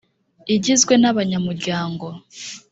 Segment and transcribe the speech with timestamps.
[0.55, 2.05] igizwe n’abanyamuryango